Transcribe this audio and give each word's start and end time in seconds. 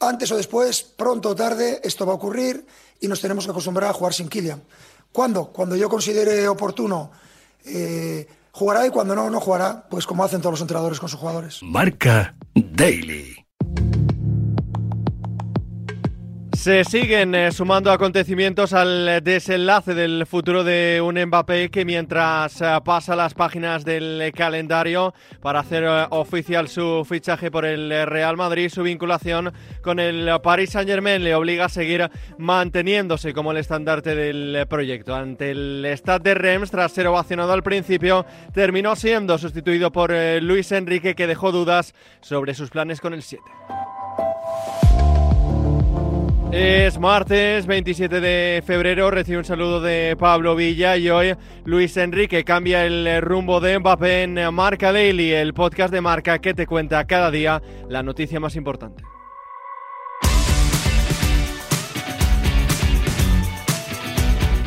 Antes 0.00 0.32
o 0.32 0.36
después, 0.36 0.82
pronto 0.82 1.30
o 1.30 1.34
tarde, 1.34 1.80
esto 1.84 2.06
va 2.06 2.12
a 2.12 2.16
ocurrir 2.16 2.64
y 3.00 3.08
nos 3.08 3.20
tenemos 3.20 3.44
que 3.44 3.50
acostumbrar 3.50 3.90
a 3.90 3.92
jugar 3.92 4.14
sin 4.14 4.28
Kylian. 4.28 4.62
¿Cuándo? 5.12 5.52
Cuando 5.52 5.76
yo 5.76 5.88
considere 5.88 6.48
oportuno 6.48 7.10
eh, 7.64 8.26
jugará 8.52 8.86
y 8.86 8.90
cuando 8.90 9.14
no, 9.14 9.30
no 9.30 9.40
jugará, 9.40 9.86
pues 9.88 10.06
como 10.06 10.24
hacen 10.24 10.40
todos 10.40 10.54
los 10.54 10.60
entrenadores 10.60 11.00
con 11.00 11.08
sus 11.08 11.20
jugadores. 11.20 11.62
Marca 11.62 12.34
Daily. 12.54 13.47
Se 16.58 16.82
siguen 16.82 17.36
eh, 17.36 17.52
sumando 17.52 17.92
acontecimientos 17.92 18.72
al 18.72 19.22
desenlace 19.22 19.94
del 19.94 20.26
futuro 20.26 20.64
de 20.64 21.00
un 21.00 21.14
Mbappé 21.16 21.70
que 21.70 21.84
mientras 21.84 22.60
eh, 22.60 22.66
pasa 22.84 23.14
las 23.14 23.32
páginas 23.32 23.84
del 23.84 24.32
calendario 24.34 25.14
para 25.40 25.60
hacer 25.60 25.84
eh, 25.84 26.06
oficial 26.10 26.66
su 26.66 27.06
fichaje 27.08 27.52
por 27.52 27.64
el 27.64 27.90
Real 28.08 28.36
Madrid, 28.36 28.70
su 28.70 28.82
vinculación 28.82 29.52
con 29.82 30.00
el 30.00 30.28
Paris 30.42 30.70
Saint 30.70 30.90
Germain 30.90 31.22
le 31.22 31.36
obliga 31.36 31.66
a 31.66 31.68
seguir 31.68 32.10
manteniéndose 32.38 33.32
como 33.32 33.52
el 33.52 33.58
estandarte 33.58 34.16
del 34.16 34.66
proyecto. 34.66 35.14
Ante 35.14 35.52
el 35.52 35.86
Stade 35.96 36.30
de 36.30 36.34
Reims, 36.34 36.72
tras 36.72 36.90
ser 36.90 37.06
ovacionado 37.06 37.52
al 37.52 37.62
principio, 37.62 38.26
terminó 38.52 38.96
siendo 38.96 39.38
sustituido 39.38 39.92
por 39.92 40.12
Luis 40.42 40.72
Enrique 40.72 41.14
que 41.14 41.28
dejó 41.28 41.52
dudas 41.52 41.94
sobre 42.20 42.52
sus 42.54 42.70
planes 42.70 43.00
con 43.00 43.14
el 43.14 43.22
7. 43.22 43.44
Es 46.50 46.98
martes 46.98 47.66
27 47.66 48.20
de 48.20 48.62
febrero, 48.64 49.10
recibe 49.10 49.36
un 49.36 49.44
saludo 49.44 49.82
de 49.82 50.16
Pablo 50.18 50.56
Villa 50.56 50.96
y 50.96 51.10
hoy 51.10 51.34
Luis 51.66 51.94
Enrique 51.98 52.42
cambia 52.42 52.86
el 52.86 53.20
rumbo 53.20 53.60
de 53.60 53.78
Mbappé 53.78 54.22
en 54.22 54.54
Marca 54.54 54.90
Daily, 54.90 55.32
el 55.32 55.52
podcast 55.52 55.92
de 55.92 56.00
Marca 56.00 56.38
que 56.38 56.54
te 56.54 56.66
cuenta 56.66 57.06
cada 57.06 57.30
día 57.30 57.60
la 57.90 58.02
noticia 58.02 58.40
más 58.40 58.56
importante. 58.56 59.02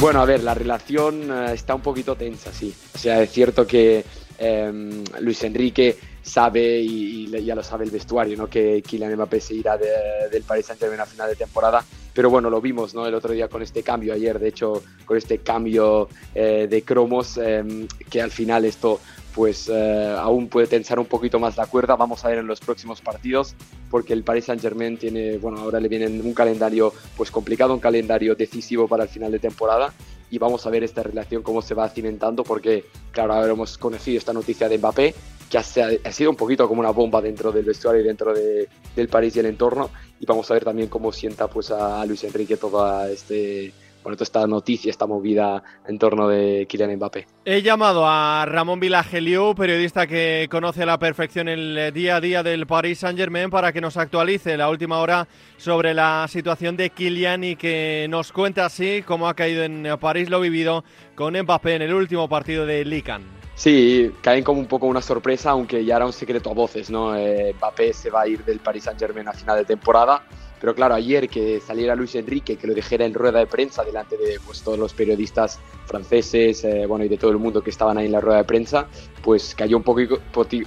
Bueno, 0.02 0.22
a 0.22 0.26
ver, 0.26 0.44
la 0.44 0.54
relación 0.54 1.32
eh, 1.32 1.54
está 1.54 1.76
un 1.76 1.82
poquito 1.82 2.16
tensa, 2.16 2.52
sí. 2.52 2.74
O 2.96 2.98
sea, 2.98 3.22
es 3.22 3.32
cierto 3.32 3.68
que 3.68 4.04
em, 4.40 5.04
Luis 5.20 5.44
Enrique 5.44 5.96
sabe 6.22 6.80
y, 6.80 7.30
ya 7.44 7.56
lo 7.56 7.64
sabe 7.64 7.86
el 7.86 7.92
vestuario, 7.92 8.38
¿no? 8.38 8.48
que 8.48 8.82
Kylian 8.82 9.16
Mbappé 9.16 9.42
se 9.42 9.56
irá 9.56 9.78
del 9.78 10.44
Paris 10.44 10.68
Saint-Germain 10.68 11.00
a 11.00 11.06
final 11.06 11.30
de 11.30 11.36
temporada. 11.36 11.84
Pero 12.14 12.30
bueno, 12.30 12.50
lo 12.50 12.60
vimos 12.60 12.94
¿no? 12.94 13.06
el 13.08 13.14
otro 13.14 13.34
día 13.34 13.48
con 13.48 13.62
este 13.62 13.84
cambio, 13.84 14.14
ayer 14.14 14.38
de 14.38 14.50
hecho 14.50 14.84
con 15.06 15.18
este 15.18 15.38
cambio 15.40 16.10
eh, 16.36 16.68
de 16.70 16.82
cromos, 16.84 17.38
em, 17.38 17.88
que 18.10 18.22
al 18.22 18.32
final 18.32 18.66
esto 18.66 19.00
pues 19.34 19.70
eh, 19.72 20.16
aún 20.18 20.50
puede 20.50 20.68
tensar 20.68 21.00
un 21.00 21.06
poquito 21.06 21.40
más 21.40 21.58
la 21.58 21.66
cuerda. 21.66 21.96
Vamos 21.96 22.26
a 22.26 22.30
ver 22.30 22.40
en 22.40 22.48
los 22.48 22.60
próximos 22.60 23.02
partidos, 23.02 23.56
porque 23.90 24.14
el 24.14 24.24
Paris 24.24 24.46
Saint 24.46 24.62
Germain 24.62 24.98
tiene, 24.98 25.38
bueno, 25.38 25.60
ahora 25.60 25.80
le 25.80 25.88
viene 25.88 26.08
un 26.08 26.34
calendario 26.34 26.94
pues 27.16 27.32
complicado, 27.32 27.74
un 27.74 27.80
calendario 27.80 28.36
decisivo 28.36 28.88
para 28.88 29.04
el 29.04 29.10
final 29.10 29.32
de 29.32 29.40
temporada. 29.40 29.94
Y 30.30 30.38
vamos 30.38 30.66
a 30.66 30.70
ver 30.70 30.84
esta 30.84 31.04
relación 31.04 31.44
cómo 31.44 31.62
se 31.62 31.74
va 31.74 31.90
cimentando, 31.90 32.44
porque 32.44 32.86
claro, 33.12 33.34
ahora 33.34 33.52
hemos 33.52 33.78
conocido 33.78 34.18
esta 34.18 34.32
noticia 34.32 34.70
de 34.70 34.78
Mbappé, 34.78 35.14
que 35.52 35.58
ha, 35.58 36.12
sido 36.12 36.30
un 36.30 36.38
poquito 36.38 36.68
como 36.68 36.80
una 36.80 36.92
bomba 36.92 37.22
dentro 37.22 37.52
del 37.52 37.66
vestuario 37.66 38.02
y 38.02 38.06
dentro 38.06 38.34
de, 38.34 38.70
del 38.96 39.10
París 39.10 39.36
y 39.36 39.40
el 39.40 39.48
entorno. 39.48 39.90
Y 40.20 40.26
vamos 40.26 40.50
a 40.50 40.54
ver 40.54 40.64
también 40.64 40.88
cómo 40.88 41.12
sienta 41.12 41.48
pues, 41.48 41.72
a 41.72 42.06
Luis 42.06 42.24
Enrique 42.24 42.56
toda, 42.56 43.10
este, 43.10 43.74
bueno, 44.02 44.16
toda 44.16 44.24
esta 44.24 44.48
noticia, 44.48 44.90
esta 44.90 45.08
movida 45.08 45.62
en 45.86 46.00
torno 46.00 46.30
de 46.30 46.66
Kylian 46.70 46.96
Mbappé. 46.96 47.28
He 47.44 47.62
llamado 47.62 48.08
a 48.08 48.46
Ramón 48.46 48.80
Vilageliu, 48.80 49.54
periodista 49.54 50.08
que 50.08 50.48
conoce 50.50 50.84
a 50.84 50.86
la 50.86 50.98
perfección 50.98 51.50
el 51.50 51.92
día 51.94 52.16
a 52.16 52.22
día 52.22 52.44
del 52.44 52.66
Paris 52.66 53.00
Saint-Germain, 53.00 53.50
para 53.50 53.74
que 53.74 53.82
nos 53.82 53.98
actualice 53.98 54.56
la 54.56 54.70
última 54.70 55.00
hora 55.02 55.28
sobre 55.58 55.94
la 55.94 56.28
situación 56.30 56.78
de 56.78 56.92
Kylian 56.92 57.44
y 57.44 57.56
que 57.58 58.08
nos 58.10 58.32
cuente 58.32 58.62
así 58.62 59.04
cómo 59.06 59.28
ha 59.28 59.34
caído 59.34 59.64
en 59.64 59.86
París 60.00 60.30
lo 60.30 60.40
vivido 60.40 60.86
con 61.14 61.38
Mbappé 61.38 61.76
en 61.76 61.82
el 61.82 61.94
último 61.94 62.30
partido 62.30 62.66
de 62.66 62.86
Lican. 62.86 63.41
Sí, 63.62 64.12
caen 64.22 64.44
como 64.44 64.60
un 64.60 64.66
poco 64.66 64.88
una 64.88 65.04
sorpresa, 65.04 65.52
aunque 65.52 65.86
ya 65.86 65.98
era 65.98 66.08
un 66.08 66.14
secreto 66.14 66.50
a 66.50 66.54
voces, 66.56 66.90
¿no? 66.90 67.16
Eh, 67.16 67.54
Mbappé 67.56 67.94
se 67.94 68.10
va 68.10 68.22
a 68.22 68.28
ir 68.28 68.44
del 68.44 68.60
Paris 68.60 68.86
Saint-Germain 68.86 69.28
a 69.28 69.34
final 69.34 69.56
de 69.56 69.66
temporada, 69.66 70.24
pero 70.60 70.74
claro, 70.74 70.96
ayer 70.96 71.30
que 71.30 71.60
saliera 71.60 71.96
Luis 71.96 72.16
Enrique, 72.16 72.58
que 72.58 72.66
lo 72.66 72.74
dijera 72.74 73.06
en 73.06 73.14
rueda 73.14 73.38
de 73.38 73.46
prensa 73.46 73.84
delante 73.84 74.18
de 74.18 74.40
pues, 74.44 74.64
todos 74.64 74.80
los 74.80 74.96
periodistas 74.96 75.60
franceses, 75.86 76.64
eh, 76.64 76.88
bueno, 76.88 77.06
y 77.06 77.08
de 77.08 77.18
todo 77.18 77.30
el 77.30 77.38
mundo 77.38 77.62
que 77.62 77.70
estaban 77.70 78.00
ahí 78.00 78.08
en 78.08 78.14
la 78.14 78.20
rueda 78.20 78.40
de 78.40 78.46
prensa, 78.46 78.88
pues 79.22 79.54
cayó 79.54 79.78
un 79.78 79.84
poco, 79.84 80.02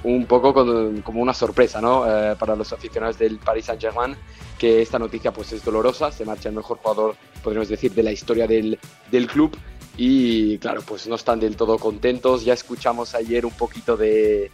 un 0.05 0.27
poco 0.27 0.55
como 1.03 1.21
una 1.21 1.35
sorpresa, 1.35 1.81
¿no? 1.81 2.05
Eh, 2.07 2.37
para 2.39 2.55
los 2.55 2.73
aficionados 2.73 3.19
del 3.19 3.39
Paris 3.39 3.65
Saint-Germain, 3.65 4.15
que 4.57 4.83
esta 4.83 5.01
noticia 5.01 5.33
pues 5.33 5.53
es 5.53 5.65
dolorosa, 5.65 6.13
se 6.13 6.25
marcha 6.25 6.49
el 6.49 6.55
mejor 6.55 6.79
jugador, 6.79 7.17
podríamos 7.43 7.69
decir, 7.69 7.93
de 7.93 8.05
la 8.05 8.13
historia 8.13 8.47
del, 8.47 8.79
del 9.11 9.27
club 9.27 9.59
y 9.97 10.59
claro, 10.59 10.83
pues 10.87 11.07
no 11.07 11.15
están 11.15 11.39
del 11.41 11.57
todo 11.57 11.79
contentos. 11.79 12.45
Ya 12.45 12.55
escuchamos 12.55 13.15
ayer 13.15 13.47
un 13.47 13.53
poquito 13.53 13.97
de, 13.97 14.51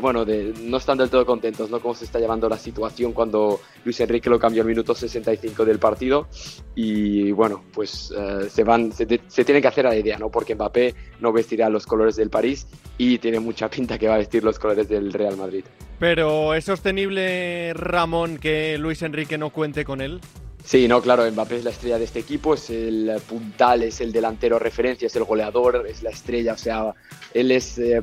bueno, 0.00 0.24
de 0.24 0.54
no 0.62 0.76
están 0.76 0.98
del 0.98 1.10
todo 1.10 1.26
contentos, 1.26 1.68
¿no? 1.70 1.80
Cómo 1.80 1.94
se 1.94 2.04
está 2.04 2.20
llevando 2.20 2.48
la 2.48 2.58
situación 2.58 3.12
cuando 3.12 3.60
Luis 3.84 3.98
Enrique 4.00 4.30
lo 4.30 4.38
cambió 4.38 4.62
al 4.62 4.68
minuto 4.68 4.94
65 4.94 5.64
del 5.64 5.80
partido. 5.80 6.28
Y 6.76 7.32
bueno, 7.32 7.64
pues 7.72 8.12
eh, 8.16 8.48
se 8.48 8.62
van, 8.62 8.92
se, 8.92 9.06
tienen 9.06 9.62
que 9.62 9.68
hacer 9.68 9.86
a 9.86 9.90
la 9.90 9.96
idea, 9.96 10.16
¿no? 10.16 10.30
Porque 10.30 10.54
Mbappé 10.54 10.94
no 11.20 11.32
vestirá 11.32 11.68
los 11.68 11.84
colores 11.84 12.14
del 12.14 12.30
París 12.30 12.68
y 12.96 13.18
tiene 13.18 13.40
mucha 13.40 13.68
pinta 13.68 13.98
que 13.98 14.06
va 14.06 14.14
a 14.14 14.18
vestir 14.18 14.44
los 14.44 14.58
colores 14.60 14.88
del 14.88 15.12
Real 15.12 15.36
Madrid. 15.36 15.64
Pero 15.98 16.54
¿es 16.54 16.64
sostenible, 16.64 17.74
Ramón, 17.74 18.38
que 18.38 18.78
Luis 18.78 19.02
Enrique 19.02 19.38
no 19.38 19.50
cuente 19.50 19.84
con 19.84 20.00
él? 20.00 20.20
Sí, 20.68 20.86
no, 20.86 21.00
claro, 21.00 21.24
Mbappé 21.32 21.56
es 21.56 21.64
la 21.64 21.70
estrella 21.70 21.96
de 21.96 22.04
este 22.04 22.18
equipo, 22.18 22.52
es 22.52 22.68
el 22.68 23.10
puntal, 23.26 23.84
es 23.84 24.02
el 24.02 24.12
delantero 24.12 24.58
referencia, 24.58 25.06
es 25.06 25.16
el 25.16 25.24
goleador, 25.24 25.86
es 25.88 26.02
la 26.02 26.10
estrella, 26.10 26.52
o 26.52 26.58
sea, 26.58 26.94
él 27.32 27.52
es, 27.52 27.78
eh, 27.78 28.02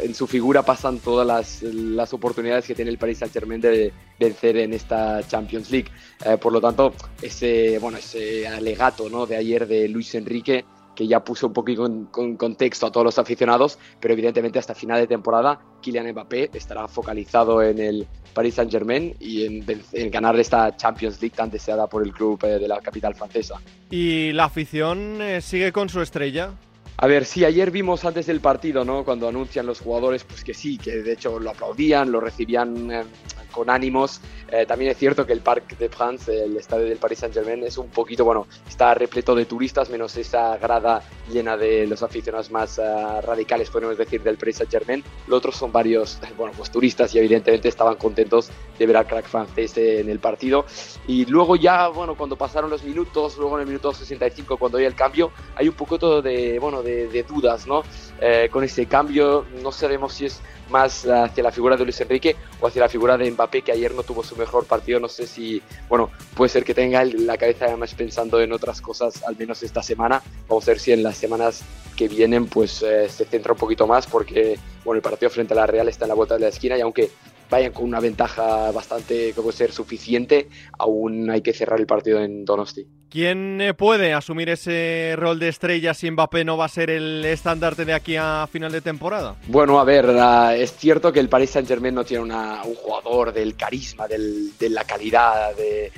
en 0.00 0.14
su 0.14 0.28
figura 0.28 0.62
pasan 0.62 1.00
todas 1.00 1.26
las, 1.26 1.64
las, 1.64 2.14
oportunidades 2.14 2.64
que 2.64 2.76
tiene 2.76 2.92
el 2.92 2.98
Paris 2.98 3.18
Saint 3.18 3.34
Germain 3.34 3.60
de 3.60 3.92
vencer 4.20 4.58
en 4.58 4.72
esta 4.72 5.26
Champions 5.26 5.72
League. 5.72 5.88
Eh, 6.24 6.36
por 6.36 6.52
lo 6.52 6.60
tanto, 6.60 6.94
ese, 7.20 7.80
bueno, 7.80 7.98
ese 7.98 8.46
alegato 8.46 9.10
¿no? 9.10 9.26
de 9.26 9.34
ayer 9.34 9.66
de 9.66 9.88
Luis 9.88 10.14
Enrique 10.14 10.64
que 10.94 11.06
ya 11.06 11.24
puso 11.24 11.46
un 11.48 11.52
poquito 11.52 11.82
con, 12.10 12.36
contexto 12.36 12.86
a 12.86 12.92
todos 12.92 13.04
los 13.04 13.18
aficionados, 13.18 13.78
pero 14.00 14.14
evidentemente 14.14 14.58
hasta 14.58 14.74
final 14.74 15.00
de 15.00 15.06
temporada 15.06 15.60
Kylian 15.80 16.10
Mbappé 16.12 16.50
estará 16.54 16.88
focalizado 16.88 17.62
en 17.62 17.78
el 17.78 18.06
Paris 18.34 18.54
Saint-Germain 18.54 19.16
y 19.18 19.44
en, 19.44 20.10
ganar 20.10 20.38
esta 20.38 20.76
Champions 20.76 21.20
League 21.20 21.36
tan 21.36 21.50
deseada 21.50 21.86
por 21.86 22.02
el 22.02 22.12
club 22.12 22.38
eh, 22.44 22.58
de 22.58 22.68
la 22.68 22.80
capital 22.80 23.14
francesa. 23.14 23.60
¿Y 23.90 24.32
la 24.32 24.44
afición 24.44 25.20
eh, 25.20 25.40
sigue 25.40 25.72
con 25.72 25.88
su 25.88 26.00
estrella? 26.00 26.52
A 27.02 27.06
ver, 27.06 27.24
sí, 27.24 27.46
ayer 27.46 27.70
vimos 27.70 28.04
antes 28.04 28.26
del 28.26 28.40
partido, 28.40 28.84
¿no? 28.84 29.04
Cuando 29.04 29.26
anuncian 29.26 29.64
los 29.64 29.80
jugadores, 29.80 30.24
pues 30.24 30.44
que 30.44 30.52
sí, 30.52 30.76
que 30.76 30.98
de 30.98 31.14
hecho 31.14 31.40
lo 31.40 31.50
aplaudían, 31.50 32.12
lo 32.12 32.20
recibían 32.20 32.90
eh, 32.90 33.04
con 33.50 33.70
ánimos. 33.70 34.20
Eh, 34.50 34.66
también 34.66 34.90
es 34.90 34.98
cierto 34.98 35.24
que 35.24 35.32
el 35.32 35.40
Parc 35.40 35.76
de 35.78 35.88
France, 35.88 36.44
el 36.44 36.56
estadio 36.56 36.86
del 36.86 36.98
Paris 36.98 37.20
Saint-Germain, 37.20 37.62
es 37.64 37.78
un 37.78 37.88
poquito, 37.88 38.24
bueno, 38.24 38.46
está 38.68 38.94
repleto 38.94 39.34
de 39.34 39.44
turistas, 39.44 39.90
menos 39.90 40.16
esa 40.16 40.56
grada 40.56 41.02
llena 41.30 41.56
de 41.56 41.86
los 41.86 42.02
aficionados 42.02 42.50
más 42.50 42.78
uh, 42.78 43.20
radicales, 43.22 43.70
podemos 43.70 43.96
decir, 43.96 44.22
del 44.22 44.36
Paris 44.36 44.56
Saint-Germain. 44.56 45.04
Los 45.28 45.38
otros 45.38 45.56
son 45.56 45.70
varios, 45.70 46.18
bueno, 46.36 46.52
pues 46.56 46.70
turistas 46.70 47.14
y 47.14 47.18
evidentemente 47.18 47.68
estaban 47.68 47.96
contentos 47.96 48.50
de 48.78 48.86
ver 48.86 48.96
al 48.96 49.06
crack 49.06 49.26
francés 49.26 49.76
en 49.76 50.08
el 50.08 50.18
partido. 50.18 50.64
Y 51.06 51.26
luego 51.26 51.54
ya, 51.56 51.88
bueno, 51.88 52.16
cuando 52.16 52.36
pasaron 52.36 52.70
los 52.70 52.82
minutos, 52.82 53.36
luego 53.38 53.56
en 53.56 53.62
el 53.62 53.66
minuto 53.68 53.92
65, 53.92 54.56
cuando 54.56 54.78
hay 54.78 54.84
el 54.84 54.94
cambio, 54.94 55.30
hay 55.54 55.68
un 55.68 55.74
poco 55.74 55.98
de, 56.22 56.58
bueno, 56.58 56.82
de, 56.82 57.08
de 57.08 57.22
dudas, 57.22 57.66
¿no? 57.66 57.82
Eh, 58.20 58.48
con 58.50 58.64
ese 58.64 58.86
cambio, 58.86 59.44
no 59.62 59.72
sabemos 59.72 60.14
si 60.14 60.26
es 60.26 60.40
más 60.70 61.04
hacia 61.06 61.42
la 61.42 61.50
figura 61.50 61.76
de 61.76 61.84
Luis 61.84 62.00
Enrique 62.00 62.36
o 62.60 62.66
hacia 62.66 62.82
la 62.82 62.88
figura 62.88 63.16
de 63.18 63.30
Mbappé, 63.30 63.62
que 63.62 63.72
ayer 63.72 63.92
no 63.92 64.02
tuvo 64.02 64.22
su 64.22 64.36
mejor 64.40 64.66
partido. 64.66 64.98
No 64.98 65.08
sé 65.08 65.26
si, 65.26 65.62
bueno, 65.88 66.10
puede 66.34 66.48
ser 66.48 66.64
que 66.64 66.74
tenga 66.74 67.04
la 67.04 67.36
cabeza 67.38 67.76
más 67.76 67.94
pensando 67.94 68.40
en 68.40 68.52
otras 68.52 68.80
cosas, 68.80 69.22
al 69.24 69.36
menos 69.36 69.62
esta 69.62 69.82
semana. 69.82 70.22
Vamos 70.48 70.66
a 70.66 70.72
ver 70.72 70.80
si 70.80 70.92
en 70.92 71.02
las 71.02 71.16
semanas 71.16 71.62
que 71.96 72.08
vienen 72.08 72.46
pues 72.46 72.82
eh, 72.82 73.08
se 73.08 73.24
centra 73.24 73.52
un 73.52 73.58
poquito 73.58 73.86
más, 73.86 74.06
porque, 74.06 74.58
bueno, 74.84 74.96
el 74.96 75.02
partido 75.02 75.30
frente 75.30 75.54
a 75.54 75.56
la 75.56 75.66
Real 75.66 75.88
está 75.88 76.06
en 76.06 76.10
la 76.10 76.14
vuelta 76.14 76.34
de 76.34 76.40
la 76.40 76.48
esquina 76.48 76.76
y 76.76 76.80
aunque 76.80 77.10
vayan 77.50 77.72
con 77.72 77.84
una 77.84 78.00
ventaja 78.00 78.70
bastante, 78.70 79.32
como 79.34 79.52
ser 79.52 79.72
suficiente, 79.72 80.48
aún 80.78 81.30
hay 81.30 81.42
que 81.42 81.52
cerrar 81.52 81.78
el 81.80 81.86
partido 81.86 82.20
en 82.20 82.44
Donosti. 82.44 82.86
¿Quién 83.10 83.60
eh, 83.60 83.74
puede 83.74 84.14
asumir 84.14 84.50
ese 84.50 85.14
rol 85.16 85.40
de 85.40 85.48
estrella 85.48 85.94
si 85.94 86.08
Mbappé 86.08 86.44
no 86.44 86.56
va 86.56 86.66
a 86.66 86.68
ser 86.68 86.90
el 86.90 87.24
estandarte 87.24 87.84
de 87.84 87.92
aquí 87.92 88.14
a 88.16 88.48
final 88.50 88.70
de 88.70 88.80
temporada? 88.80 89.34
Bueno, 89.48 89.80
a 89.80 89.84
ver, 89.84 90.06
es 90.56 90.76
cierto 90.76 91.12
que 91.12 91.18
el 91.18 91.28
Paris 91.28 91.50
Saint-Germain 91.50 91.92
no 91.92 92.04
tiene 92.04 92.22
un 92.22 92.74
jugador 92.76 93.32
del 93.32 93.56
carisma, 93.56 94.06
de 94.06 94.70
la 94.70 94.84
calidad, 94.84 95.56
de, 95.56 95.90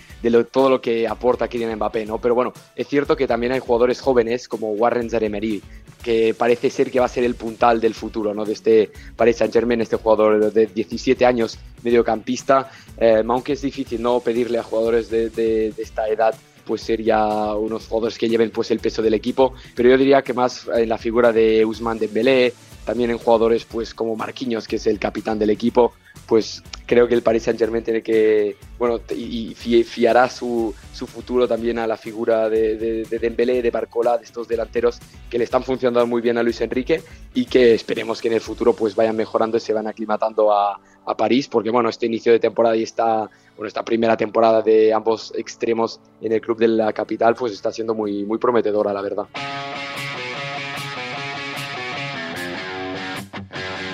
todo 0.50 0.70
lo 0.70 0.80
que 0.80 1.06
aporta 1.06 1.48
Kylian 1.48 1.76
Mbappé, 1.76 2.06
¿no? 2.06 2.18
Pero 2.18 2.34
bueno, 2.34 2.54
es 2.74 2.88
cierto 2.88 3.14
que 3.14 3.26
también 3.26 3.52
hay 3.52 3.60
jugadores 3.60 4.00
jóvenes 4.00 4.48
como 4.48 4.72
Warren 4.72 5.10
Zaremery, 5.10 5.62
que 6.02 6.32
parece 6.32 6.70
ser 6.70 6.90
que 6.90 6.98
va 6.98 7.06
a 7.06 7.10
ser 7.10 7.24
el 7.24 7.34
puntal 7.34 7.78
del 7.78 7.94
futuro 7.94 8.32
¿no? 8.32 8.46
de 8.46 8.54
este 8.54 8.90
Paris 9.16 9.36
Saint 9.36 9.52
Germain, 9.52 9.82
este 9.82 9.96
jugador 9.96 10.50
de 10.50 10.66
17 10.66 11.26
años, 11.26 11.58
mediocampista, 11.82 12.70
eh, 12.96 13.22
aunque 13.26 13.52
es 13.52 13.60
difícil 13.62 14.00
no 14.00 14.20
pedirle 14.20 14.58
a 14.58 14.62
jugadores 14.62 15.10
de, 15.10 15.28
de, 15.30 15.74
esta 15.76 16.08
edad 16.08 16.34
pues 16.64 16.82
ser 16.82 17.02
ya 17.02 17.54
unos 17.54 17.86
jugadores 17.86 18.18
que 18.18 18.28
lleven 18.28 18.50
pues 18.50 18.70
el 18.70 18.78
peso 18.78 19.02
del 19.02 19.14
equipo, 19.14 19.54
pero 19.74 19.90
yo 19.90 19.98
diría 19.98 20.22
que 20.22 20.32
más 20.32 20.68
en 20.74 20.88
la 20.88 20.98
figura 20.98 21.32
de 21.32 21.64
Usman 21.64 21.98
Dembélé, 21.98 22.52
también 22.84 23.10
en 23.10 23.18
jugadores 23.18 23.64
pues 23.64 23.94
como 23.94 24.16
Marquinhos, 24.16 24.66
que 24.66 24.76
es 24.76 24.86
el 24.86 24.98
capitán 24.98 25.38
del 25.38 25.50
equipo, 25.50 25.92
pues 26.26 26.62
creo 26.86 27.08
que 27.08 27.14
el 27.14 27.22
Paris 27.22 27.44
Saint 27.44 27.58
Germain 27.58 27.84
tiene 27.84 28.02
que, 28.02 28.56
bueno, 28.78 29.00
y 29.16 29.54
fiará 29.54 30.28
su, 30.28 30.74
su 30.92 31.06
futuro 31.06 31.48
también 31.48 31.78
a 31.78 31.86
la 31.86 31.96
figura 31.96 32.48
de, 32.48 32.76
de, 32.76 33.04
de, 33.04 33.18
Dembélé, 33.18 33.62
de 33.62 33.70
Barcola, 33.70 34.18
de 34.18 34.24
estos 34.24 34.48
delanteros 34.48 34.98
que 35.30 35.38
le 35.38 35.44
están 35.44 35.62
funcionando 35.62 36.06
muy 36.06 36.20
bien 36.20 36.38
a 36.38 36.42
Luis 36.42 36.60
Enrique 36.60 37.02
y 37.34 37.46
que 37.46 37.74
esperemos 37.74 38.20
que 38.20 38.28
en 38.28 38.34
el 38.34 38.40
futuro 38.40 38.74
pues 38.74 38.94
vayan 38.94 39.16
mejorando 39.16 39.56
y 39.56 39.60
se 39.60 39.72
van 39.72 39.86
aclimatando 39.86 40.52
a, 40.52 40.78
a 41.06 41.16
París, 41.16 41.48
porque 41.48 41.70
bueno, 41.70 41.88
este 41.88 42.06
inicio 42.06 42.32
de 42.32 42.38
temporada 42.38 42.76
y 42.76 42.82
esta, 42.82 43.28
bueno, 43.56 43.68
esta 43.68 43.84
primera 43.84 44.16
temporada 44.16 44.62
de 44.62 44.92
ambos 44.92 45.32
extremos 45.36 46.00
en 46.20 46.32
el 46.32 46.40
club 46.40 46.58
de 46.58 46.68
la 46.68 46.92
capital 46.92 47.34
pues 47.34 47.52
está 47.52 47.72
siendo 47.72 47.94
muy, 47.94 48.24
muy 48.24 48.38
prometedora, 48.38 48.92
la 48.92 49.02
verdad. 49.02 49.26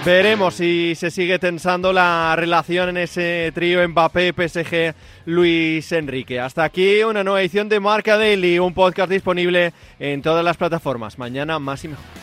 Veremos 0.05 0.55
si 0.55 0.95
se 0.95 1.11
sigue 1.11 1.39
tensando 1.39 1.93
la 1.93 2.35
relación 2.37 2.89
en 2.91 2.97
ese 2.99 3.51
trío 3.55 3.87
Mbappé, 3.87 4.33
PSG, 4.33 4.95
Luis 5.27 5.93
Enrique. 5.93 6.41
Hasta 6.41 6.65
aquí 6.65 7.03
una 7.03 7.25
nueva 7.25 7.41
edición 7.43 7.69
de 7.69 7.81
Marca 7.81 8.17
Daily, 8.17 8.59
un 8.59 8.73
podcast 8.73 9.11
disponible 9.11 9.73
en 9.99 10.23
todas 10.23 10.45
las 10.45 10.57
plataformas. 10.57 11.19
Mañana 11.19 11.59
más 11.59 11.85
y 11.85 11.89
mejor. 11.89 12.18